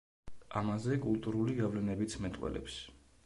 [0.61, 2.79] ამაზე კულტურული გავლენებიც მეტყველებს.